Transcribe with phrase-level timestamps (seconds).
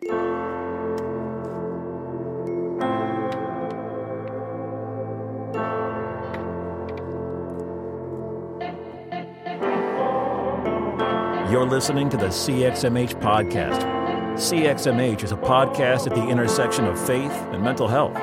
[0.00, 0.14] You're
[11.66, 13.82] listening to the CXMH podcast.
[14.34, 18.16] CXMH is a podcast at the intersection of faith and mental health.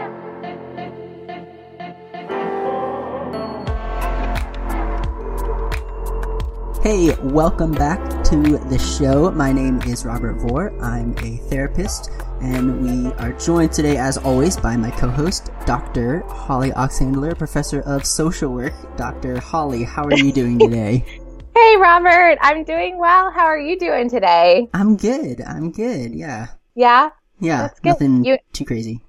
[6.81, 9.29] Hey, welcome back to the show.
[9.31, 10.73] My name is Robert Vore.
[10.81, 12.09] I'm a therapist,
[12.41, 16.21] and we are joined today, as always, by my co host, Dr.
[16.21, 18.73] Holly Oxhandler, professor of social work.
[18.97, 19.39] Dr.
[19.39, 21.05] Holly, how are you doing today?
[21.57, 22.37] Hey, Robert.
[22.41, 23.31] I'm doing well.
[23.31, 24.67] How are you doing today?
[24.73, 25.39] I'm good.
[25.39, 26.13] I'm good.
[26.13, 26.47] Yeah.
[26.75, 27.11] Yeah?
[27.39, 27.61] Yeah.
[27.61, 27.89] That's good.
[27.91, 29.05] Nothing You- too crazy.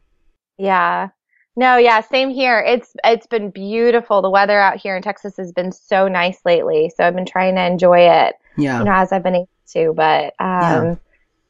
[0.56, 1.08] Yeah.
[1.56, 2.60] No, yeah, same here.
[2.60, 4.20] It's it's been beautiful.
[4.20, 6.92] The weather out here in Texas has been so nice lately.
[6.95, 8.78] So I've been trying to enjoy it, Yeah.
[8.80, 9.92] you know, as I've been able to.
[9.95, 10.77] But Yeah.
[10.80, 11.00] um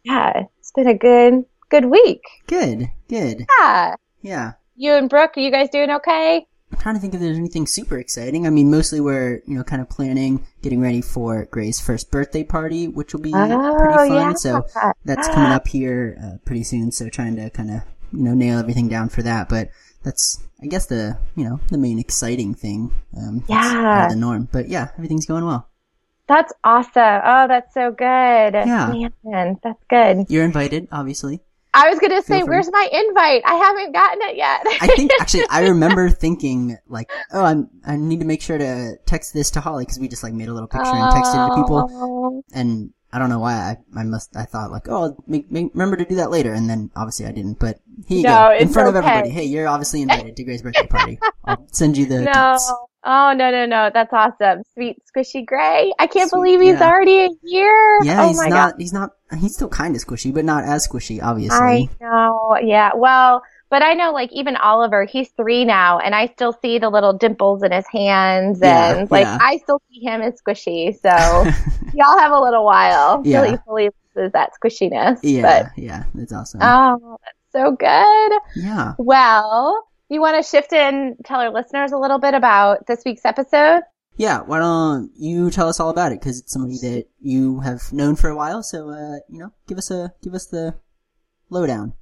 [0.05, 2.23] yeah, it's been a good good week.
[2.47, 2.89] Good.
[3.09, 3.47] Good.
[3.61, 3.95] Yeah.
[4.23, 4.53] Yeah.
[4.77, 6.47] You and Brooke, are you guys doing okay?
[6.73, 8.47] I'm trying to think if there's anything super exciting.
[8.47, 12.45] I mean, mostly we're, you know, kind of planning, getting ready for Gray's first birthday
[12.45, 14.13] party, which will be pretty fun.
[14.13, 14.33] yeah.
[14.35, 14.65] So
[15.05, 16.91] that's coming up here uh, pretty soon.
[16.93, 19.49] So trying to kind of, you know, nail everything down for that.
[19.49, 19.71] But
[20.07, 22.93] that's, I guess, the, you know, the main exciting thing.
[23.19, 24.07] Um, Yeah.
[24.09, 24.49] the norm.
[24.51, 25.69] But yeah, everything's going well.
[26.29, 27.21] That's awesome.
[27.25, 28.55] Oh, that's so good.
[28.55, 29.09] Yeah.
[29.25, 30.27] Man, that's good.
[30.31, 31.41] You're invited, obviously.
[31.75, 33.43] I was gonna say, where's my invite?
[33.45, 34.63] I haven't gotten it yet.
[34.81, 38.97] I think actually I remember thinking like, oh, I'm, I need to make sure to
[39.05, 41.51] text this to Holly because we just like made a little picture and texted it
[41.51, 41.91] to people.
[41.93, 42.43] Oh.
[42.55, 45.97] and I don't know why I, I must I thought like oh make, make, remember
[45.97, 48.69] to do that later and then obviously I didn't but here you No, go in
[48.69, 52.23] front of everybody hey you're obviously invited to Gray's birthday party I'll send you the
[52.23, 52.59] No.
[53.09, 53.89] Oh no no no!
[53.95, 55.93] That's awesome, sweet squishy gray.
[55.97, 56.89] I can't Sweet, believe he's yeah.
[56.91, 58.01] already a year.
[58.03, 61.23] yeah oh he's not he's not he's still kind of squishy but not as squishy
[61.23, 62.59] obviously I know.
[62.61, 62.91] Yeah.
[62.97, 66.89] Well, but I know like even Oliver, he's three now, and I still see the
[66.91, 69.39] little dimples in his hands, Yeah, and like yeah.
[69.41, 70.93] I still see him as squishy.
[71.01, 71.09] So
[71.95, 73.47] y'all have a little while Yeah.
[73.47, 75.21] he fully loses that squishiness.
[75.23, 77.19] yeah yeah it's awesome oh,
[77.57, 78.33] so good.
[78.57, 83.03] yeah Well, you want to shift and tell our listeners a little bit about this
[83.05, 83.81] week's episode?
[84.19, 87.93] yeah why don't you tell us all about it because it's somebody that you have
[87.93, 90.75] known for a while so uh you know give us a give us the
[91.51, 91.93] lowdown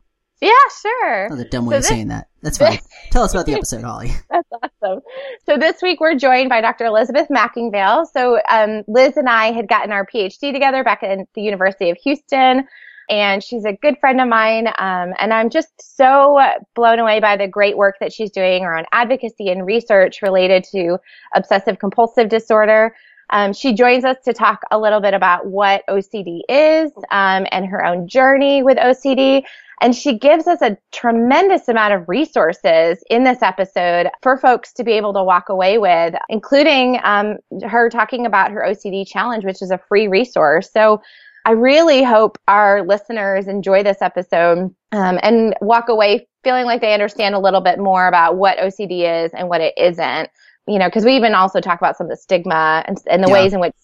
[0.40, 1.24] Yeah, sure.
[1.26, 2.78] another dumb way So of saying that that's fine
[3.10, 5.00] tell us about the episode Holly That's awesome.
[5.44, 6.84] So this week we're joined by Dr.
[6.84, 8.06] Elizabeth McIngvale.
[8.12, 11.96] So um, Liz and I had gotten our PhD together back at the University of
[12.04, 12.68] Houston,
[13.08, 14.68] and she's a good friend of mine.
[14.78, 16.40] Um, and I'm just so
[16.74, 20.98] blown away by the great work that she's doing around advocacy and research related to
[21.34, 22.94] obsessive compulsive disorder.
[23.30, 27.66] Um, she joins us to talk a little bit about what OCD is um, and
[27.66, 29.44] her own journey with OCD.
[29.80, 34.84] And she gives us a tremendous amount of resources in this episode for folks to
[34.84, 39.60] be able to walk away with, including um, her talking about her OCD challenge, which
[39.60, 40.70] is a free resource.
[40.72, 41.02] So
[41.44, 46.94] I really hope our listeners enjoy this episode um, and walk away feeling like they
[46.94, 50.30] understand a little bit more about what OCD is and what it isn't.
[50.66, 53.28] You know, because we even also talk about some of the stigma and, and the
[53.28, 53.34] Yeah.
[53.34, 53.74] ways in which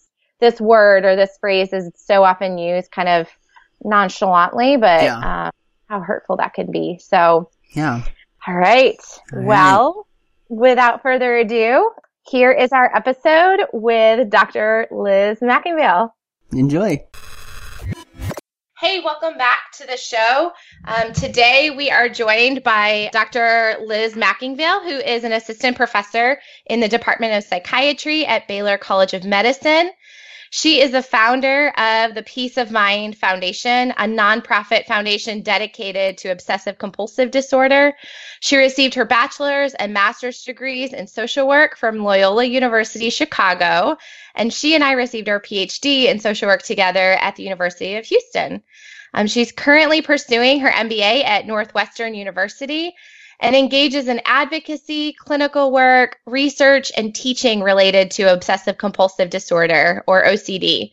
[0.40, 3.28] this word or this phrase is so often used kind of
[3.84, 5.46] nonchalantly, but Yeah.
[5.46, 5.50] um,
[5.88, 6.98] how hurtful that can be.
[7.02, 8.00] So, yeah
[8.48, 8.96] all right.
[9.32, 9.46] All right.
[9.46, 10.06] Well,
[10.48, 11.90] without further ado,
[12.26, 14.86] here is our episode with Dr.
[14.90, 16.10] Liz McIngvale.
[16.52, 16.98] enjoy
[18.80, 20.52] Hey, welcome back to the show.
[20.86, 23.76] Um, today we are joined by Dr.
[23.84, 29.12] Liz McIngvale, who is an assistant professor in the Department of Psychiatry at Baylor College
[29.12, 29.90] of Medicine.
[30.52, 36.32] She is the founder of the Peace of Mind Foundation, a nonprofit foundation dedicated to
[36.32, 37.94] obsessive compulsive disorder.
[38.40, 43.96] She received her bachelor's and master's degrees in social work from Loyola University Chicago,
[44.34, 48.04] and she and I received our PhD in social work together at the University of
[48.06, 48.64] Houston.
[49.14, 52.96] Um, she's currently pursuing her MBA at Northwestern University
[53.40, 60.24] and engages in advocacy, clinical work, research, and teaching related to obsessive compulsive disorder or
[60.24, 60.90] OCD.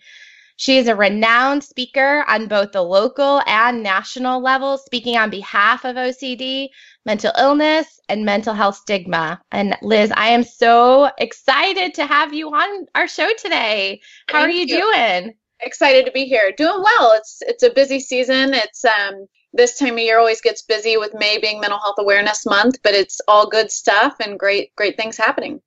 [0.55, 5.85] She is a renowned speaker on both the local and national level, speaking on behalf
[5.85, 6.69] of OCD,
[7.05, 9.39] mental illness, and mental health stigma.
[9.51, 14.01] And Liz, I am so excited to have you on our show today.
[14.29, 14.81] How are you, you.
[14.81, 15.35] doing?
[15.61, 16.53] excited to be here.
[16.55, 17.13] Doing well.
[17.13, 18.53] It's it's a busy season.
[18.53, 22.45] It's um this time of year always gets busy with May being Mental Health Awareness
[22.45, 25.61] Month, but it's all good stuff and great great things happening.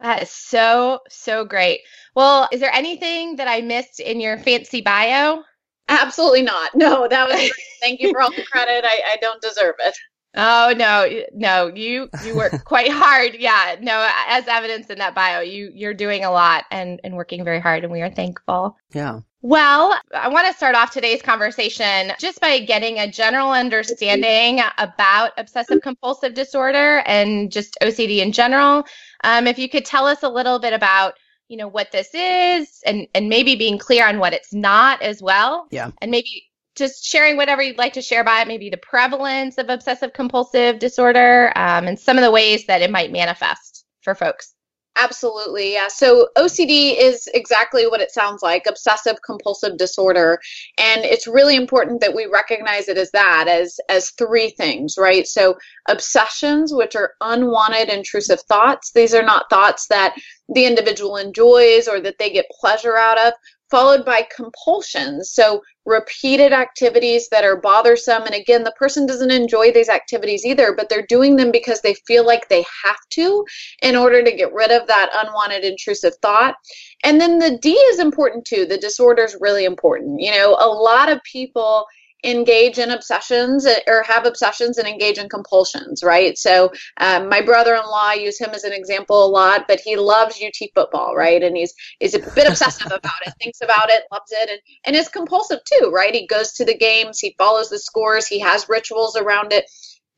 [0.00, 1.80] That is so, so great.
[2.16, 5.44] Well, is there anything that I missed in your fancy bio?
[5.88, 6.74] Absolutely not.
[6.74, 7.52] No, that was.
[7.80, 8.84] Thank you for all the credit.
[8.84, 9.96] I, I don't deserve it.
[10.34, 13.34] Oh no, no, you you work quite hard.
[13.38, 17.44] Yeah, no, as evidence in that bio, you you're doing a lot and and working
[17.44, 18.76] very hard, and we are thankful.
[18.94, 19.20] Yeah.
[19.44, 25.32] Well, I want to start off today's conversation just by getting a general understanding about
[25.36, 28.84] obsessive compulsive disorder and just OCD in general.
[29.24, 31.14] Um, if you could tell us a little bit about
[31.48, 35.20] you know what this is and and maybe being clear on what it's not as
[35.20, 35.66] well.
[35.72, 35.90] Yeah.
[36.00, 39.68] And maybe just sharing whatever you'd like to share about it, maybe the prevalence of
[39.68, 44.54] obsessive compulsive disorder um, and some of the ways that it might manifest for folks.
[44.96, 45.88] Absolutely, yeah.
[45.88, 50.38] So OCD is exactly what it sounds like obsessive compulsive disorder.
[50.76, 55.26] And it's really important that we recognize it as that, as, as three things, right?
[55.26, 55.56] So
[55.88, 58.92] obsessions, which are unwanted intrusive thoughts.
[58.92, 60.14] These are not thoughts that
[60.50, 63.32] the individual enjoys or that they get pleasure out of
[63.72, 65.32] followed by compulsions.
[65.32, 68.22] So, repeated activities that are bothersome.
[68.22, 71.94] And again, the person doesn't enjoy these activities either, but they're doing them because they
[72.06, 73.44] feel like they have to
[73.82, 76.54] in order to get rid of that unwanted intrusive thought.
[77.02, 78.64] And then the D is important too.
[78.64, 80.20] The disorder is really important.
[80.20, 81.84] You know, a lot of people
[82.24, 86.38] engage in obsessions eh, or have obsessions and engage in compulsions, right?
[86.38, 90.42] So um, my brother-in-law, I use him as an example a lot, but he loves
[90.42, 91.42] UT football, right?
[91.42, 94.96] And he's is a bit obsessive about it, thinks about it, loves it, and and
[94.96, 96.14] is compulsive too, right?
[96.14, 99.64] He goes to the games, he follows the scores, he has rituals around it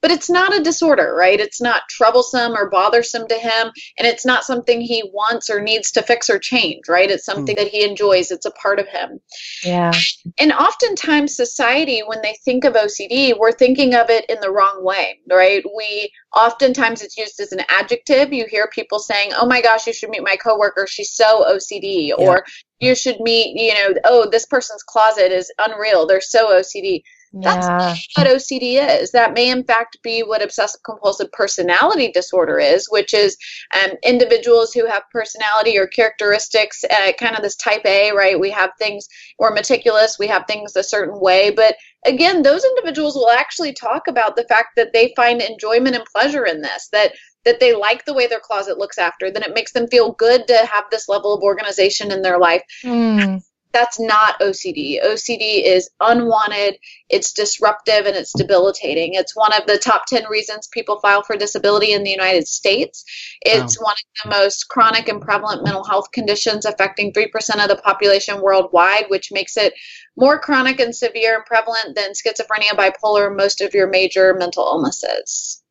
[0.04, 1.40] but it's not a disorder, right?
[1.40, 5.90] It's not troublesome or bothersome to him, and it's not something he wants or needs
[5.92, 7.10] to fix or change, right?
[7.10, 7.58] It's something mm.
[7.60, 9.18] that he enjoys, it's a part of him.
[9.62, 9.92] Yeah.
[10.38, 14.84] And oftentimes, society, when they think of OCD, we're thinking of it in the wrong
[14.84, 15.64] way, right?
[15.74, 18.30] We oftentimes it's used as an adjective.
[18.30, 22.08] You hear people saying, oh my gosh, you should meet my coworker, she's so OCD,
[22.08, 22.14] yeah.
[22.16, 22.44] or
[22.78, 27.00] you should meet, you know, oh, this person's closet is unreal, they're so OCD
[27.42, 28.22] that's yeah.
[28.24, 29.10] what OCD is.
[29.10, 33.36] That may, in fact, be what obsessive compulsive personality disorder is, which is
[33.82, 38.38] um, individuals who have personality or characteristics, uh, kind of this type A, right?
[38.38, 39.08] We have things,
[39.38, 41.50] we're meticulous, we have things a certain way.
[41.50, 41.76] But
[42.06, 46.46] again, those individuals will actually talk about the fact that they find enjoyment and pleasure
[46.46, 47.14] in this, that
[47.44, 50.46] that they like the way their closet looks after, that it makes them feel good
[50.48, 52.62] to have this level of organization in their life.
[52.82, 53.42] Mm
[53.74, 55.04] that's not OCD.
[55.04, 56.78] OCD is unwanted,
[57.10, 59.14] it's disruptive, and it's debilitating.
[59.14, 63.04] It's one of the top 10 reasons people file for disability in the United States.
[63.42, 63.86] It's wow.
[63.86, 67.26] one of the most chronic and prevalent mental health conditions affecting 3%
[67.62, 69.74] of the population worldwide, which makes it
[70.16, 75.62] more chronic and severe and prevalent than schizophrenia, bipolar, most of your major mental illnesses.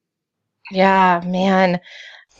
[0.71, 1.79] Yeah, man.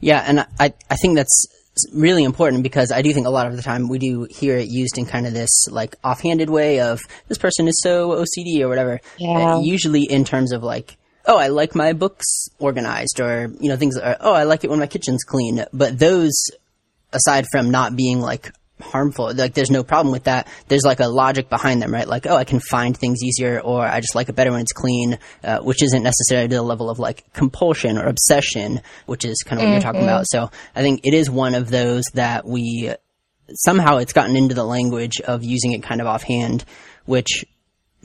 [0.02, 1.48] Yeah, and I, I think that's
[1.94, 4.68] really important because I do think a lot of the time we do hear it
[4.70, 8.70] used in kind of this like offhanded way of this person is so OCD or
[8.70, 9.00] whatever.
[9.18, 9.56] Yeah.
[9.56, 13.78] Uh, usually in terms of like, oh, I like my books organized or, you know,
[13.78, 15.66] things, are, oh, I like it when my kitchen's clean.
[15.74, 16.34] But those,
[17.12, 18.52] aside from not being like
[18.84, 19.34] harmful.
[19.34, 20.48] Like there's no problem with that.
[20.68, 22.08] There's like a logic behind them, right?
[22.08, 24.74] Like, oh, I can find things easier or I just like it better when it's
[24.74, 29.44] clean, uh, which isn't necessarily to the level of like compulsion or obsession, which is
[29.44, 29.74] kind of what mm-hmm.
[29.74, 30.26] you're talking about.
[30.28, 32.94] So I think it is one of those that we
[33.54, 36.66] somehow it's gotten into the language of using it kind of offhand,
[37.06, 37.46] which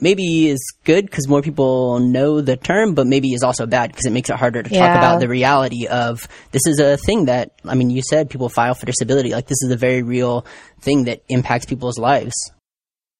[0.01, 4.05] maybe is good because more people know the term, but maybe is also bad because
[4.05, 4.87] it makes it harder to yeah.
[4.87, 8.49] talk about the reality of this is a thing that, I mean, you said people
[8.49, 9.31] file for disability.
[9.31, 10.45] Like this is a very real
[10.81, 12.33] thing that impacts people's lives.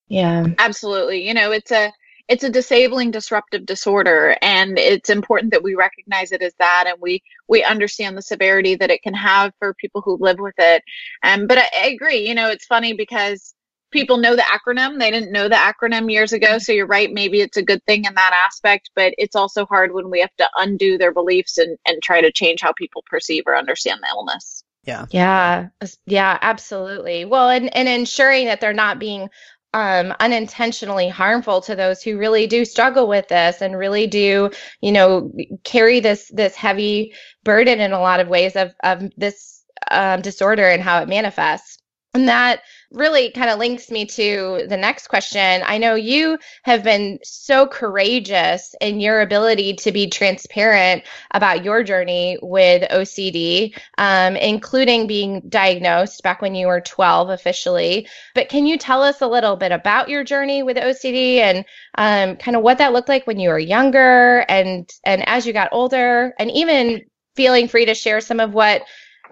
[0.08, 0.48] Yeah.
[0.58, 1.28] Absolutely.
[1.28, 1.92] You know, it's a,
[2.30, 7.02] it's a disabling disruptive disorder and it's important that we recognize it as that and
[7.02, 10.84] we we understand the severity that it can have for people who live with it
[11.24, 13.56] um, but I, I agree you know it's funny because
[13.92, 15.00] people know the acronym.
[15.00, 16.58] They didn't know the acronym years ago.
[16.58, 17.12] So you're right.
[17.12, 20.36] Maybe it's a good thing in that aspect, but it's also hard when we have
[20.38, 24.10] to undo their beliefs and, and try to change how people perceive or understand the
[24.10, 24.64] illness.
[24.84, 25.06] Yeah.
[25.12, 25.68] Yeah.
[26.06, 27.26] Yeah, absolutely.
[27.26, 29.30] Well, and, and ensuring that they're not being
[29.74, 34.50] um, unintentionally harmful to those who really do struggle with this and really do,
[34.82, 35.32] you know,
[35.64, 40.68] carry this this heavy burden in a lot of ways of of this um, disorder
[40.68, 41.78] and how it manifests.
[42.16, 45.62] And that really kind of links me to the next question.
[45.66, 51.84] I know you have been so courageous in your ability to be transparent about your
[51.84, 58.08] journey with OCD, um, including being diagnosed back when you were 12 officially.
[58.34, 61.66] But can you tell us a little bit about your journey with OCD and
[61.98, 65.54] um, kind of what that looked like when you were younger and and as you
[65.54, 67.02] got older, and even
[67.36, 68.82] feeling free to share some of what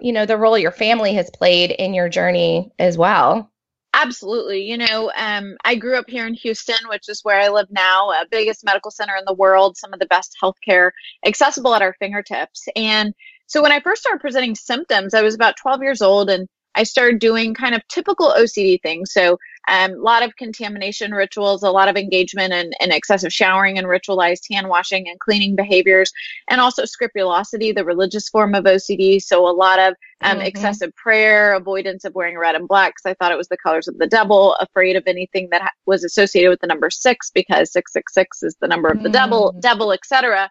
[0.00, 3.50] you know the role your family has played in your journey as well
[3.94, 4.62] Absolutely.
[4.62, 8.10] You know, um, I grew up here in Houston, which is where I live now,
[8.10, 10.90] a biggest medical center in the world, some of the best healthcare
[11.26, 12.68] accessible at our fingertips.
[12.76, 13.14] And
[13.46, 16.82] so when I first started presenting symptoms, I was about 12 years old and I
[16.82, 19.12] started doing kind of typical OCD things.
[19.12, 19.38] So
[19.68, 23.86] um, a lot of contamination rituals, a lot of engagement and, and excessive showering and
[23.86, 26.12] ritualized hand washing and cleaning behaviors,
[26.48, 29.20] and also scrupulosity, the religious form of OCD.
[29.20, 30.46] So a lot of um, mm-hmm.
[30.46, 33.88] excessive prayer, avoidance of wearing red and black because I thought it was the colors
[33.88, 37.72] of the devil, afraid of anything that ha- was associated with the number six because
[37.72, 39.12] 666 is the number of the mm.
[39.12, 40.50] devil, devil, etc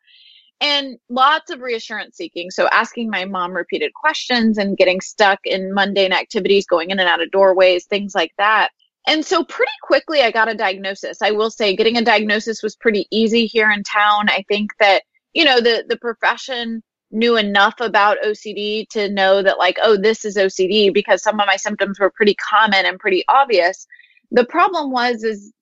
[0.59, 2.49] and lots of reassurance seeking.
[2.49, 7.07] So asking my mom repeated questions and getting stuck in mundane activities, going in and
[7.07, 8.69] out of doorways, things like that.
[9.07, 11.21] And so pretty quickly I got a diagnosis.
[11.21, 14.29] I will say getting a diagnosis was pretty easy here in town.
[14.29, 19.57] I think that, you know, the the profession knew enough about OCD to know that
[19.57, 23.23] like, oh, this is OCD because some of my symptoms were pretty common and pretty
[23.29, 23.87] obvious.
[24.31, 25.53] The problem was is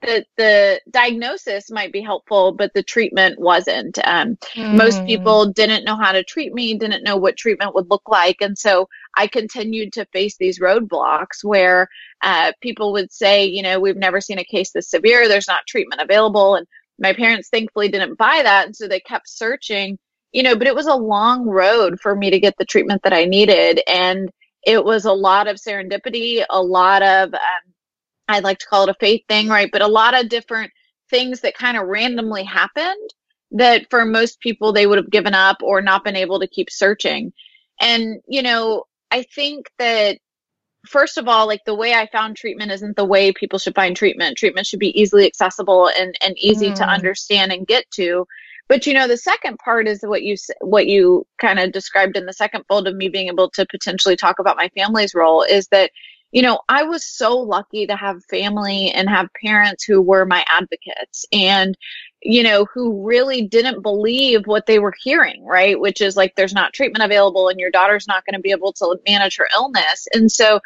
[0.00, 3.98] that the diagnosis might be helpful, but the treatment wasn't.
[4.04, 4.76] Um, mm.
[4.76, 8.36] Most people didn't know how to treat me, didn't know what treatment would look like.
[8.40, 11.88] And so I continued to face these roadblocks where
[12.22, 15.66] uh, people would say, you know, we've never seen a case this severe, there's not
[15.66, 16.56] treatment available.
[16.56, 16.66] And
[16.98, 18.66] my parents thankfully didn't buy that.
[18.66, 19.98] And so they kept searching,
[20.32, 23.12] you know, but it was a long road for me to get the treatment that
[23.12, 23.80] I needed.
[23.88, 24.30] And
[24.64, 27.74] it was a lot of serendipity, a lot of, um,
[28.28, 29.68] I like to call it a faith thing, right?
[29.70, 30.72] But a lot of different
[31.10, 33.10] things that kind of randomly happened
[33.52, 36.70] that for most people they would have given up or not been able to keep
[36.70, 37.32] searching.
[37.80, 40.18] And, you know, I think that
[40.86, 43.96] first of all, like the way I found treatment isn't the way people should find
[43.96, 44.36] treatment.
[44.36, 46.74] Treatment should be easily accessible and, and easy mm.
[46.76, 48.26] to understand and get to.
[48.68, 52.26] But you know, the second part is what you what you kind of described in
[52.26, 55.68] the second fold of me being able to potentially talk about my family's role is
[55.68, 55.90] that
[56.34, 60.44] you know, I was so lucky to have family and have parents who were my
[60.48, 61.78] advocates and,
[62.24, 65.78] you know, who really didn't believe what they were hearing, right?
[65.78, 68.72] Which is like, there's not treatment available and your daughter's not going to be able
[68.74, 70.08] to manage her illness.
[70.14, 70.60] And so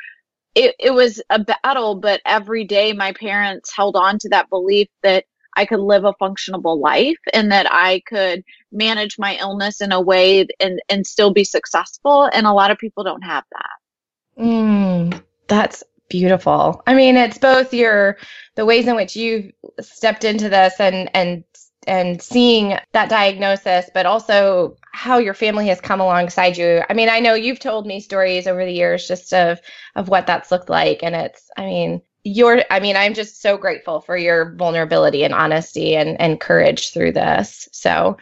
[0.54, 4.88] it, it was a battle, but every day my parents held on to that belief
[5.02, 5.24] that
[5.56, 10.00] I could live a functionable life and that I could manage my illness in a
[10.00, 12.30] way and, and still be successful.
[12.32, 14.42] And a lot of people don't have that.
[14.44, 16.82] Mm, that's beautiful.
[16.86, 18.16] I mean, it's both your
[18.54, 21.44] the ways in which you've stepped into this and and
[21.86, 26.82] and seeing that diagnosis, but also how your family has come alongside you.
[26.88, 29.60] I mean, I know you've told me stories over the years just of
[29.96, 31.50] of what that's looked like, and it's.
[31.56, 32.62] I mean, you're.
[32.70, 37.12] I mean, I'm just so grateful for your vulnerability and honesty and and courage through
[37.12, 37.68] this.
[37.72, 38.18] So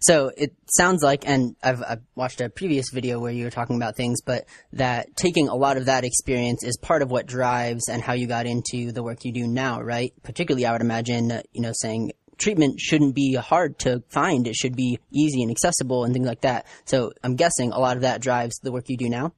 [0.00, 3.76] so it sounds like, and I've, I've, watched a previous video where you were talking
[3.76, 7.88] about things, but that taking a lot of that experience is part of what drives
[7.88, 10.12] and how you got into the work you do now, right?
[10.22, 14.46] Particularly, I would imagine, you know, saying treatment shouldn't be hard to find.
[14.46, 16.66] It should be easy and accessible and things like that.
[16.86, 19.34] So I'm guessing a lot of that drives the work you do now.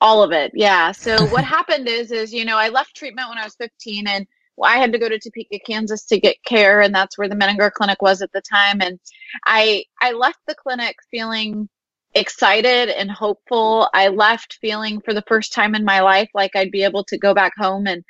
[0.00, 0.50] All of it.
[0.54, 0.90] Yeah.
[0.90, 4.26] So what happened is, is, you know, I left treatment when I was 15 and
[4.62, 7.72] I had to go to Topeka, Kansas to get care, and that's where the Menninger
[7.72, 8.80] Clinic was at the time.
[8.80, 8.98] And
[9.46, 11.68] I I left the clinic feeling
[12.14, 13.88] excited and hopeful.
[13.94, 17.18] I left feeling for the first time in my life like I'd be able to
[17.18, 18.04] go back home and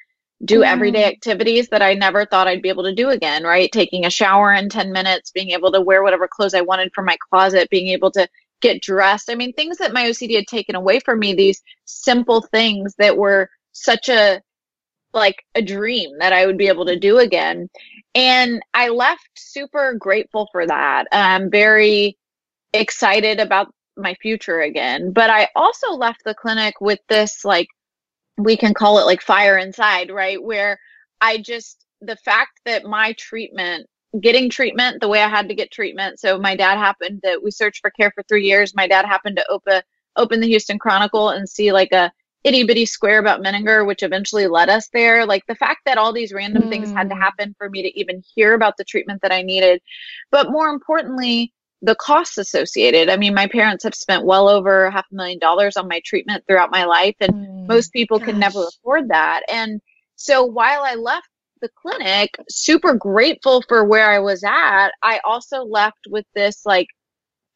[0.44, 0.66] do mm.
[0.66, 3.70] everyday activities that I never thought I'd be able to do again, right?
[3.70, 7.04] Taking a shower in 10 minutes, being able to wear whatever clothes I wanted from
[7.04, 8.28] my closet, being able to
[8.60, 9.30] get dressed.
[9.30, 13.16] I mean, things that my OCD had taken away from me, these simple things that
[13.16, 14.40] were such a
[15.14, 17.68] like a dream that I would be able to do again.
[18.14, 21.06] And I left super grateful for that.
[21.12, 22.18] I'm very
[22.72, 25.12] excited about my future again.
[25.12, 27.68] But I also left the clinic with this, like,
[28.38, 30.42] we can call it like fire inside, right?
[30.42, 30.78] Where
[31.20, 33.86] I just, the fact that my treatment,
[34.20, 36.18] getting treatment the way I had to get treatment.
[36.18, 38.74] So my dad happened that we searched for care for three years.
[38.74, 39.82] My dad happened to open,
[40.16, 42.12] open the Houston Chronicle and see like a
[42.44, 45.26] itty bitty square about Menninger, which eventually led us there.
[45.26, 46.68] Like the fact that all these random mm.
[46.70, 47.20] things had to mm.
[47.20, 49.80] happen for me to even hear about the treatment that I needed.
[50.30, 53.08] But more importantly, the costs associated.
[53.08, 56.44] I mean, my parents have spent well over half a million dollars on my treatment
[56.46, 57.66] throughout my life, and mm.
[57.66, 58.28] most people Gosh.
[58.28, 59.42] can never afford that.
[59.52, 59.80] And
[60.16, 61.28] so while I left
[61.60, 66.88] the clinic super grateful for where I was at, I also left with this like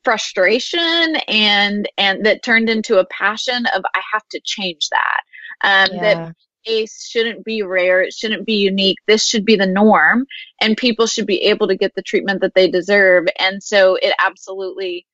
[0.06, 5.20] frustration and and that turned into a passion of I have to change that.
[5.64, 6.02] Um, yeah.
[6.02, 6.34] That
[6.68, 8.02] ACE shouldn't be rare.
[8.02, 8.98] It shouldn't be unique.
[9.08, 10.26] This should be the norm,
[10.60, 13.26] and people should be able to get the treatment that they deserve.
[13.38, 15.06] And so it absolutely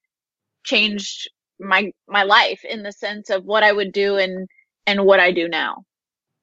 [0.63, 4.47] changed my my life in the sense of what I would do and
[4.87, 5.85] and what I do now.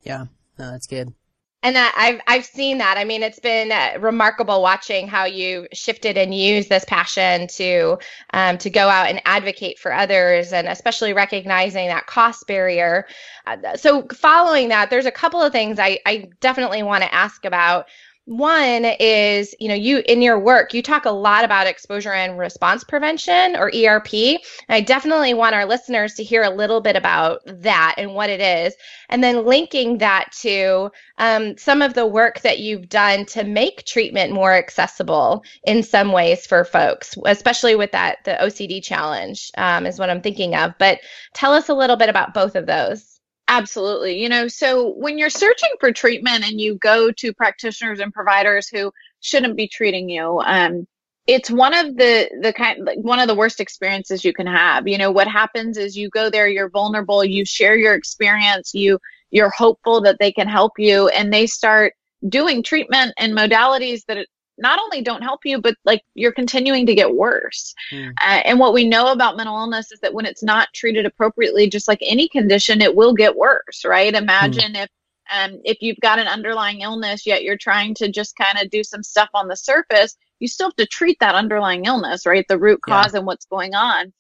[0.01, 0.25] Yeah,
[0.59, 1.13] Oh, that's good.
[1.61, 2.97] And I've I've seen that.
[2.97, 7.97] I mean, it's been uh, remarkable watching how you shifted and used this passion to
[8.31, 13.05] um, to go out and advocate for others, and especially recognizing that cost barrier.
[13.45, 17.43] Uh, so, following that, there's a couple of things I I definitely want to ask
[17.43, 17.87] about.
[18.29, 22.37] One is, you know, you in your work, you talk a lot about exposure and
[22.37, 24.13] response prevention or ERP.
[24.13, 28.29] And I definitely want our listeners to hear a little bit about that and what
[28.29, 28.75] it is.
[29.09, 33.87] And then linking that to um, some of the work that you've done to make
[33.87, 39.87] treatment more accessible in some ways for folks, especially with that, the OCD challenge um,
[39.87, 40.75] is what I'm thinking of.
[40.77, 40.99] But
[41.33, 43.18] tell us a little bit about both of those.
[43.51, 44.21] Absolutely.
[44.21, 48.69] You know, so when you're searching for treatment and you go to practitioners and providers
[48.69, 48.91] who
[49.21, 50.85] shouldn't be treating you, um,
[51.25, 54.87] it's one of the the kind like one of the worst experiences you can have.
[54.87, 58.99] You know, what happens is you go there, you're vulnerable, you share your experience, you
[59.31, 61.93] you're hopeful that they can help you, and they start
[62.27, 64.27] doing treatment and modalities that
[64.59, 67.73] not only don't help you, but like you're continuing to get worse.
[67.91, 68.11] Mm.
[68.21, 71.69] Uh, and what we know about mental illness is that when it's not treated appropriately,
[71.69, 74.13] just like any condition, it will get worse, right?
[74.13, 74.83] Imagine mm.
[74.83, 74.89] if
[75.31, 78.83] um, if you've got an underlying illness, yet you're trying to just kind of do
[78.83, 82.45] some stuff on the surface, you still have to treat that underlying illness, right?
[82.47, 83.19] The root cause yeah.
[83.19, 84.11] and what's going on.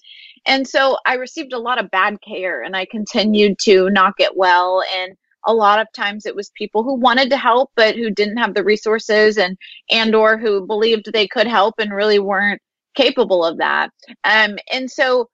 [0.45, 4.35] And so I received a lot of bad care and I continued to not get
[4.37, 4.83] well.
[4.95, 5.15] And
[5.45, 8.53] a lot of times it was people who wanted to help but who didn't have
[8.53, 9.57] the resources and
[9.89, 12.61] and or who believed they could help and really weren't
[12.95, 13.89] capable of that
[14.23, 15.29] um, and so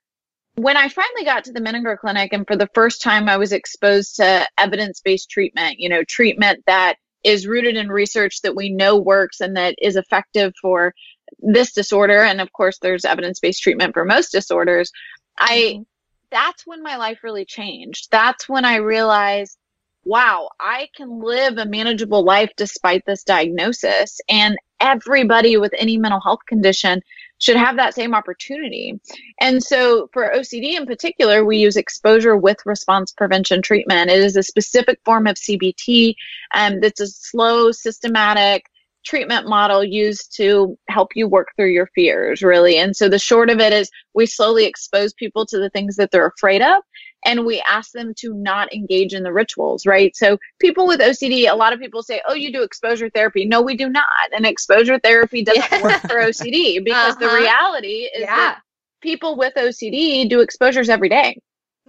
[0.56, 3.52] when I finally got to the Menninger Clinic and for the first time I was
[3.52, 8.98] exposed to evidence-based treatment, you know, treatment that is rooted in research that we know
[8.98, 10.94] works and that is effective for
[11.40, 14.92] this disorder and of course there's evidence-based treatment for most disorders.
[15.38, 15.84] I mm-hmm.
[16.32, 18.08] that's when my life really changed.
[18.12, 19.58] That's when I realized
[20.06, 24.22] wow, I can live a manageable life despite this diagnosis.
[24.30, 27.02] And everybody with any mental health condition
[27.40, 29.00] should have that same opportunity.
[29.42, 34.12] And so for OCD in particular, we use exposure with response prevention treatment.
[34.12, 36.16] It is a specific form of CBT
[36.54, 38.66] and um, it's a slow, systematic,
[39.06, 42.78] treatment model used to help you work through your fears, really.
[42.78, 46.12] And so the short of it is we slowly expose people to the things that
[46.12, 46.82] they're afraid of
[47.26, 50.16] and we ask them to not engage in the rituals, right?
[50.16, 53.46] So people with OCD, a lot of people say, oh, you do exposure therapy.
[53.46, 54.06] No, we do not.
[54.32, 55.84] And exposure therapy doesn't yeah.
[55.84, 57.28] work for OCD because uh-huh.
[57.28, 58.36] the reality is yeah.
[58.36, 58.60] that
[59.02, 61.38] people with OCD do exposures every day.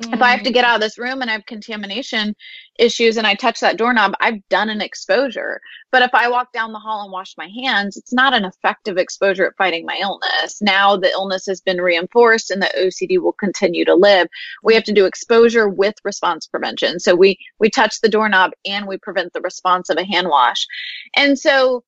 [0.03, 0.15] Mm.
[0.15, 2.35] If I have to get out of this room and I have contamination
[2.79, 5.61] issues and I touch that doorknob, I've done an exposure.
[5.91, 8.99] But if I walk down the hall and wash my hands, it's not an effective
[8.99, 10.61] exposure at fighting my illness.
[10.61, 14.29] Now the illness has been reinforced and the OCD will continue to live.
[14.63, 17.01] We have to do exposure with response prevention.
[17.01, 20.67] So we, we touch the doorknob and we prevent the response of a hand wash.
[21.15, 21.85] And so,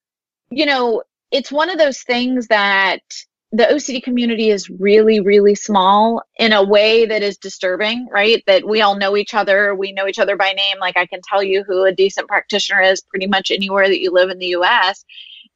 [0.51, 3.03] you know, it's one of those things that
[3.51, 8.43] the OCD community is really, really small in a way that is disturbing, right?
[8.47, 9.75] That we all know each other.
[9.75, 10.79] We know each other by name.
[10.79, 14.11] Like I can tell you who a decent practitioner is pretty much anywhere that you
[14.11, 15.05] live in the US.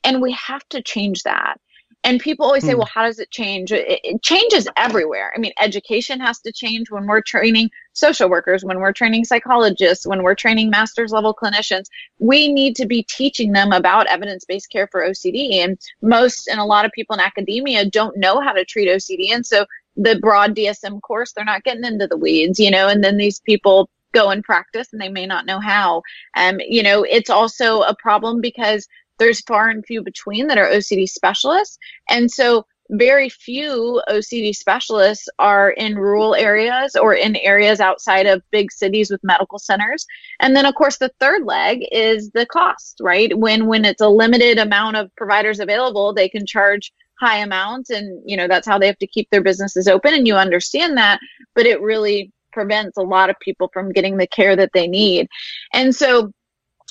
[0.05, 1.61] And we have to change that.
[2.05, 2.78] And people always say, hmm.
[2.78, 3.72] well, how does it change?
[3.72, 5.33] It, it, changes everywhere.
[5.37, 10.07] I mean, education has to change when we're training social workers, when we're training psychologists,
[10.07, 11.85] when we're training master's level clinicians.
[12.18, 15.57] We need to be teaching them about evidence based care for OCD.
[15.57, 19.33] And most and a lot of people in academia don't know how to treat OCD.
[19.33, 23.05] And so the broad DSM course, they're not getting into the weeds, you know, and
[23.05, 26.02] then these people go and practice and they may not know how.
[26.37, 28.87] Um, you know, it's also a problem because
[29.18, 31.78] there's far and few between that are OCD specialists.
[32.09, 38.42] And so very few OCD specialists are in rural areas or in areas outside of
[38.50, 40.07] big cities with medical centers.
[40.40, 43.37] And then of course the third leg is the cost, right?
[43.37, 48.22] When when it's a limited amount of providers available, they can charge high amounts and
[48.26, 51.18] you know that's how they have to keep their businesses open and you understand that,
[51.55, 55.26] but it really prevents a lot of people from getting the care that they need.
[55.72, 56.31] And so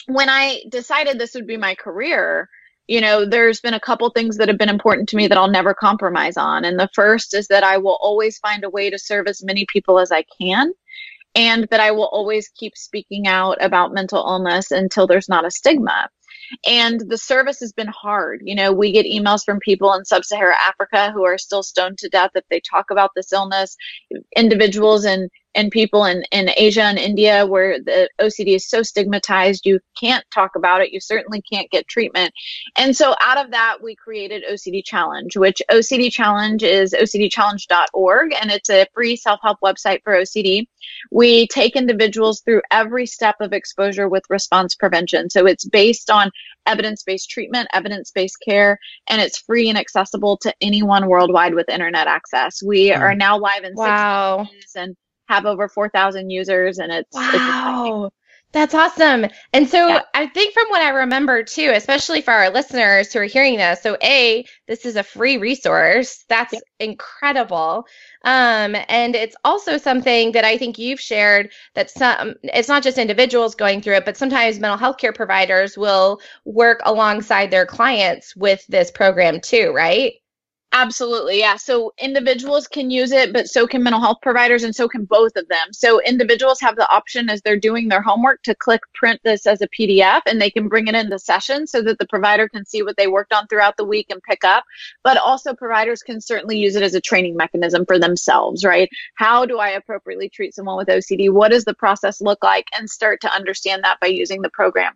[0.08, 2.50] when I decided this would be my career,
[2.88, 5.50] you know, there's been a couple things that have been important to me that I'll
[5.50, 6.66] never compromise on.
[6.66, 9.66] And the first is that I will always find a way to serve as many
[9.72, 10.72] people as I can.
[11.34, 15.52] And that I will always keep speaking out about mental illness until there's not a
[15.52, 16.10] stigma.
[16.68, 18.42] And the service has been hard.
[18.44, 22.00] You know, we get emails from people in sub Saharan Africa who are still stoned
[22.00, 23.78] to death if they talk about this illness,
[24.36, 29.66] individuals in in people in, in Asia and India where the OCD is so stigmatized,
[29.66, 30.92] you can't talk about it.
[30.92, 32.34] You certainly can't get treatment.
[32.78, 38.52] And so out of that, we created OCD Challenge, which OCD Challenge is ocdchallenge.org, and
[38.52, 40.68] it's a free self help website for OCD.
[41.12, 45.30] We take individuals through every step of exposure with response prevention.
[45.30, 46.32] So it's based on
[46.66, 51.70] evidence based treatment, evidence based care, and it's free and accessible to anyone worldwide with
[51.70, 52.62] internet access.
[52.64, 53.00] We mm.
[53.00, 54.38] are now live in wow.
[54.44, 54.96] six countries and
[55.32, 58.06] have over 4,000 users, and it's, wow.
[58.06, 58.16] It's
[58.54, 59.28] that's awesome.
[59.54, 60.02] And so yeah.
[60.14, 63.82] I think from what I remember too, especially for our listeners who are hearing this,
[63.82, 66.26] so A, this is a free resource.
[66.28, 67.86] That's incredible.
[68.26, 72.98] Um, and it's also something that I think you've shared that some it's not just
[72.98, 78.36] individuals going through it, but sometimes mental health care providers will work alongside their clients
[78.36, 80.14] with this program too, right?
[80.74, 81.40] Absolutely.
[81.40, 81.58] Yeah.
[81.58, 85.36] So individuals can use it, but so can mental health providers and so can both
[85.36, 85.74] of them.
[85.74, 89.62] So individuals have the option as they're doing their homework to click print this as
[89.62, 92.84] a PDF and they can bring it into session so that the provider can see
[92.84, 94.64] what they worked on throughout the week and pick up.
[95.04, 98.90] But also providers can certainly use it as a training mechanism for themselves, right?
[99.16, 101.30] How do I appropriately treat someone with OCD?
[101.30, 102.66] What does the process look like?
[102.80, 104.94] And start to understand that by using the program.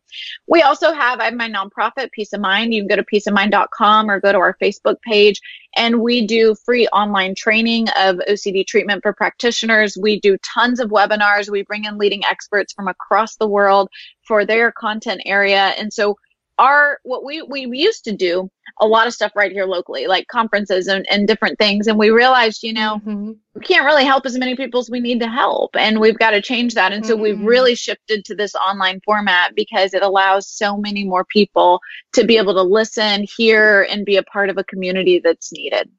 [0.48, 2.74] We also have, I have my nonprofit, Peace of Mind.
[2.74, 5.42] You can go to peaceofmind.com or go to our Facebook page
[5.76, 9.98] and we do free online training of OCD treatment for practitioners.
[10.00, 11.50] We do tons of webinars.
[11.50, 13.90] We bring in leading experts from across the world
[14.28, 15.74] for their content area.
[15.78, 16.18] And so
[16.58, 20.28] our what we we used to do a lot of stuff right here locally like
[20.28, 23.32] conferences and, and different things and we realized you know mm-hmm.
[23.54, 26.32] we can't really help as many people as we need to help and we've got
[26.32, 27.12] to change that and mm-hmm.
[27.12, 27.46] so we've mm-hmm.
[27.46, 31.80] really shifted to this online format because it allows so many more people
[32.13, 35.89] to be able to listen hear and be a part of a community that's needed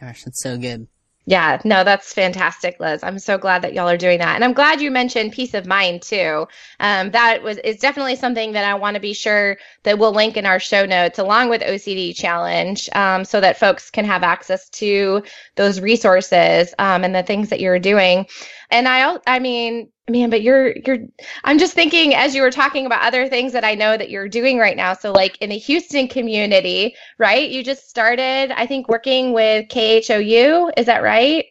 [0.00, 0.86] gosh that's so good
[1.26, 3.02] yeah, no, that's fantastic, Liz.
[3.04, 5.66] I'm so glad that y'all are doing that, and I'm glad you mentioned peace of
[5.66, 6.48] mind too.
[6.80, 10.36] Um, that was is definitely something that I want to be sure that we'll link
[10.36, 14.68] in our show notes along with OCD Challenge, um, so that folks can have access
[14.70, 15.22] to
[15.56, 18.26] those resources um, and the things that you're doing.
[18.70, 20.98] And I, I mean, man, but you're you're.
[21.44, 24.28] I'm just thinking as you were talking about other things that I know that you're
[24.28, 24.94] doing right now.
[24.94, 27.48] So, like in the Houston community, right?
[27.48, 30.72] You just started, I think, working with KHOU.
[30.76, 31.46] Is that right?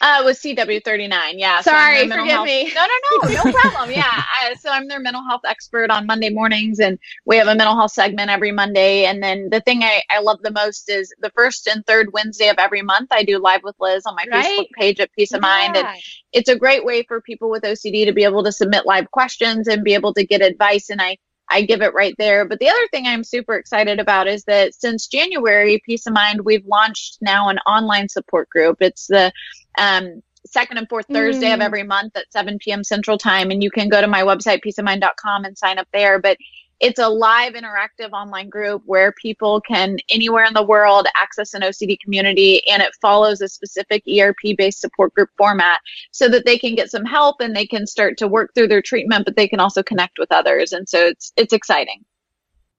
[0.00, 1.60] Uh, with CW39, yeah.
[1.60, 2.72] Sorry, so forgive health- me.
[2.74, 3.90] No, no, no, no problem.
[3.90, 7.54] Yeah, I, so I'm their mental health expert on Monday mornings, and we have a
[7.54, 9.04] mental health segment every Monday.
[9.04, 12.48] And then the thing I, I love the most is the first and third Wednesday
[12.48, 14.44] of every month, I do live with Liz on my right?
[14.44, 15.48] Facebook page at Peace of yeah.
[15.48, 15.88] Mind, and
[16.32, 19.68] it's a great way for people with OCD to be able to submit live questions
[19.68, 20.90] and be able to get advice.
[20.90, 21.18] And I
[21.54, 22.44] I give it right there.
[22.44, 26.40] But the other thing I'm super excited about is that since January, Peace of Mind,
[26.44, 28.78] we've launched now an online support group.
[28.80, 29.30] It's the
[29.78, 31.54] um, second and fourth Thursday mm.
[31.54, 32.82] of every month at 7 p.m.
[32.82, 33.52] Central Time.
[33.52, 36.18] And you can go to my website, peaceofmind.com, and sign up there.
[36.18, 36.38] But
[36.80, 41.62] it's a live interactive online group where people can anywhere in the world access an
[41.62, 46.58] OCD community and it follows a specific ERP based support group format so that they
[46.58, 49.48] can get some help and they can start to work through their treatment but they
[49.48, 52.04] can also connect with others and so it's it's exciting.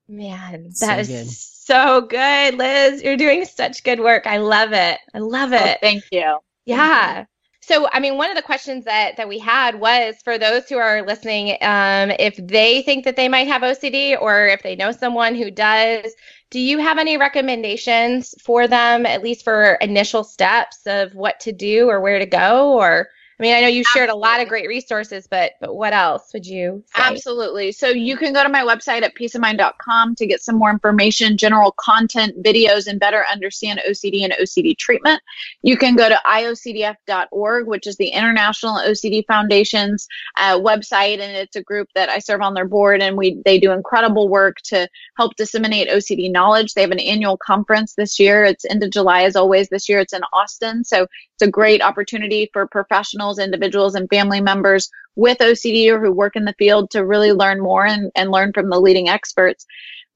[0.08, 1.28] Man, that so is good.
[1.32, 3.02] so good, Liz.
[3.02, 4.28] You're doing such good work.
[4.28, 5.00] I love it.
[5.16, 5.78] I love oh, it.
[5.78, 6.38] Oh, thank you.
[6.66, 7.26] Yeah.
[7.68, 10.78] So, I mean, one of the questions that that we had was for those who
[10.78, 14.92] are listening, um, if they think that they might have OCD or if they know
[14.92, 16.14] someone who does,
[16.52, 21.52] do you have any recommendations for them, at least for initial steps of what to
[21.52, 24.48] do or where to go, or I mean, I know you shared a lot of
[24.48, 27.02] great resources, but but what else would you say?
[27.04, 27.74] Absolutely.
[27.74, 31.74] So you can go to my website at peaceofmind.com to get some more information, general
[31.78, 35.22] content, videos, and better understand OCD and OCD treatment.
[35.64, 41.58] You can go to iocdf.org, which is the International OCD Foundation's uh, website, and it's
[41.58, 44.88] a group that I serve on their board, and we they do incredible work to
[45.18, 46.74] help disseminate OCD knowledge.
[46.74, 48.46] They have an annual conference this year.
[48.46, 49.68] It's end of July, as always.
[49.68, 54.40] This year, it's in Austin, so it's a great opportunity for professionals, individuals, and family
[54.40, 58.32] members with OCD or who work in the field to really learn more and, and
[58.32, 59.66] learn from the leading experts.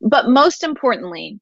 [0.01, 1.39] But most importantly,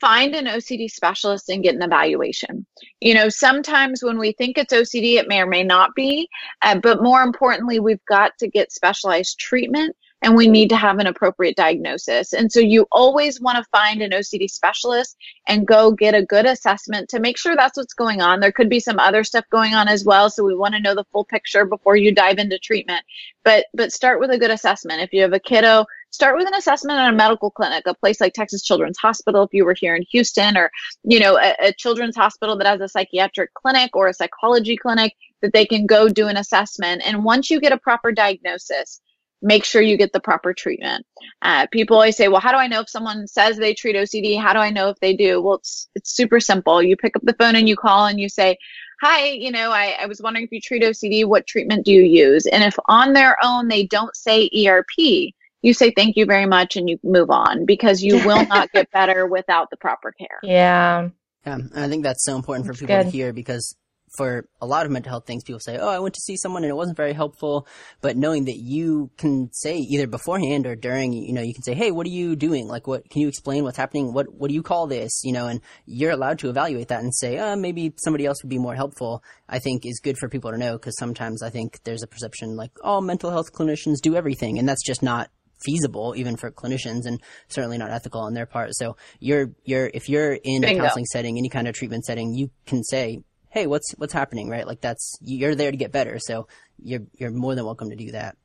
[0.00, 2.66] find an OCD specialist and get an evaluation.
[3.00, 6.28] You know, sometimes when we think it's OCD, it may or may not be,
[6.62, 10.98] uh, but more importantly, we've got to get specialized treatment and we need to have
[10.98, 12.32] an appropriate diagnosis.
[12.32, 16.46] And so you always want to find an OCD specialist and go get a good
[16.46, 18.40] assessment to make sure that's what's going on.
[18.40, 20.94] There could be some other stuff going on as well, so we want to know
[20.94, 23.04] the full picture before you dive into treatment.
[23.44, 25.02] But but start with a good assessment.
[25.02, 28.20] If you have a kiddo start with an assessment at a medical clinic, a place
[28.20, 30.70] like Texas Children's Hospital, if you were here in Houston, or,
[31.04, 35.12] you know, a, a children's hospital that has a psychiatric clinic or a psychology clinic
[35.42, 37.02] that they can go do an assessment.
[37.04, 39.00] And once you get a proper diagnosis,
[39.46, 41.06] make sure you get the proper treatment.
[41.40, 44.40] Uh, people always say, well, how do I know if someone says they treat OCD?
[44.40, 45.40] How do I know if they do?
[45.40, 46.82] Well, it's, it's super simple.
[46.82, 48.58] You pick up the phone and you call and you say,
[49.00, 52.02] hi, you know, I, I was wondering if you treat OCD, what treatment do you
[52.02, 52.46] use?
[52.46, 55.32] And if on their own they don't say ERP,
[55.62, 58.90] you say thank you very much and you move on because you will not get
[58.90, 60.40] better without the proper care.
[60.42, 61.10] Yeah.
[61.46, 63.04] Yeah, I think that's so important for That's people good.
[63.04, 63.76] to hear because
[64.16, 66.64] for a lot of mental health things, people say, "Oh, I went to see someone
[66.64, 67.66] and it wasn't very helpful."
[68.00, 71.74] But knowing that you can say either beforehand or during, you know, you can say,
[71.74, 72.68] "Hey, what are you doing?
[72.68, 74.12] Like, what can you explain what's happening?
[74.12, 77.14] What what do you call this?" You know, and you're allowed to evaluate that and
[77.14, 80.50] say, "Uh, maybe somebody else would be more helpful." I think is good for people
[80.50, 84.16] to know because sometimes I think there's a perception like, "Oh, mental health clinicians do
[84.16, 85.30] everything," and that's just not
[85.64, 88.74] feasible even for clinicians and certainly not ethical on their part.
[88.74, 92.50] So you're you're if you're in a counseling setting, any kind of treatment setting, you
[92.66, 93.22] can say,
[93.56, 94.66] "Hey, what's what's happening?" Right?
[94.66, 96.18] Like that's you're there to get better.
[96.18, 96.46] So
[96.78, 98.36] you're you're more than welcome to do that.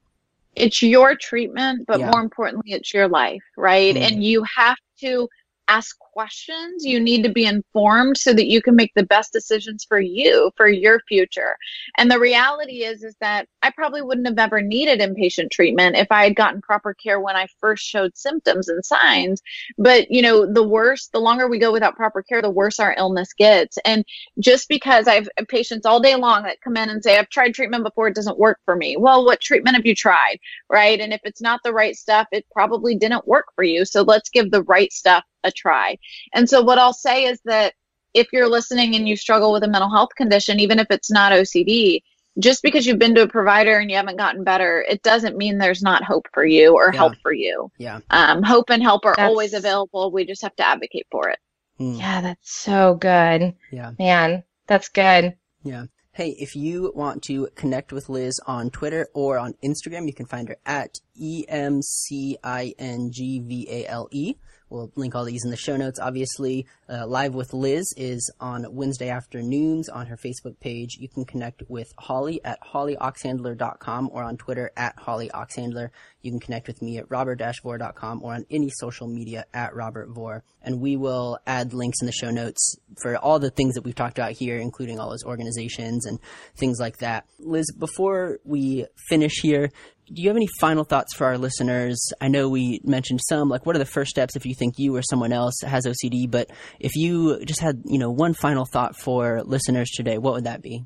[0.55, 2.11] It's your treatment, but Yeah.
[2.11, 3.95] more importantly, it's your life, right?
[3.95, 4.01] Mm.
[4.01, 5.27] And you have to
[5.67, 6.85] ask questions.
[6.85, 10.51] You need to be informed so that you can make the best decisions for you,
[10.55, 11.55] for your future.
[11.97, 16.07] And the reality is, is that I probably wouldn't have ever needed inpatient treatment if
[16.11, 19.41] I had gotten proper care when I first showed symptoms and signs.
[19.77, 22.95] But, you know, the worse, the longer we go without proper care, the worse our
[22.97, 23.77] illness gets.
[23.85, 24.05] And
[24.39, 27.83] just because I've patients all day long that come in and say, I've tried treatment
[27.83, 28.97] before, it doesn't work for me.
[28.97, 30.37] Well, what treatment have you tried?
[30.69, 30.99] Right.
[30.99, 33.85] And if it's not the right stuff, it probably didn't work for you.
[33.85, 35.97] So let's give the right stuff a try.
[36.33, 37.73] And so what I'll say is that
[38.13, 41.31] if you're listening and you struggle with a mental health condition, even if it's not
[41.31, 42.01] OCD,
[42.39, 45.57] just because you've been to a provider and you haven't gotten better, it doesn't mean
[45.57, 46.97] there's not hope for you or Yeah.
[46.99, 47.69] help for you.
[47.77, 47.99] Yeah.
[48.09, 50.11] Um, hope and help are That's- always available.
[50.11, 51.39] We just have to advocate for it.
[51.77, 51.95] Hmm.
[51.95, 53.53] Yeah, that's so good.
[53.71, 53.91] Yeah.
[53.99, 55.35] Man, that's good.
[55.63, 55.85] Yeah.
[56.13, 60.25] Hey, if you want to connect with Liz on Twitter or on Instagram, you can
[60.25, 64.35] find her at E M C I N G V A L E.
[64.71, 65.99] We'll link all these in the show notes.
[65.99, 70.95] Obviously, uh, Live with Liz is on Wednesday afternoons on her Facebook page.
[70.97, 75.89] You can connect with Holly at hollyoxhandler.com or on Twitter at hollyoxhandler.
[76.21, 80.43] You can connect with me at robertvore.com or on any social media at robertvore.
[80.61, 83.93] And we will add links in the show notes for all the things that we've
[83.93, 86.17] talked about here, including all those organizations and
[86.55, 87.25] things like that.
[87.39, 89.69] Liz, before we finish here,
[90.13, 92.11] do you have any final thoughts for our listeners?
[92.19, 94.95] I know we mentioned some, like what are the first steps if you think you
[94.95, 98.95] or someone else has OCD, but if you just had, you know, one final thought
[98.95, 100.83] for listeners today, what would that be?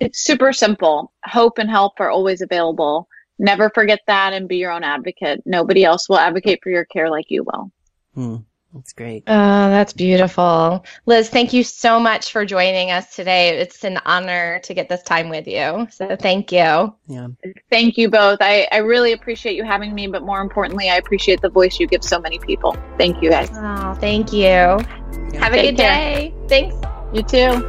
[0.00, 1.12] It's super simple.
[1.24, 3.08] Hope and help are always available.
[3.38, 5.42] Never forget that and be your own advocate.
[5.46, 7.70] Nobody else will advocate for your care like you will.
[8.14, 8.36] Hmm,
[8.76, 9.24] that's great.
[9.26, 10.84] Oh, that's beautiful.
[11.06, 13.58] Liz, thank you so much for joining us today.
[13.58, 15.88] It's an honor to get this time with you.
[15.90, 16.94] So thank you.
[17.08, 17.28] Yeah.
[17.70, 18.38] Thank you both.
[18.40, 21.86] I, I really appreciate you having me, but more importantly, I appreciate the voice you
[21.86, 22.76] give so many people.
[22.98, 23.50] Thank you guys.
[23.52, 24.46] Oh, thank you.
[24.46, 25.90] Have a Take good care.
[25.90, 26.34] day.
[26.48, 26.76] Thanks.
[27.12, 27.62] You too.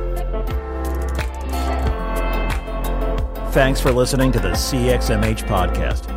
[3.52, 6.17] Thanks for listening to the CXMH podcast.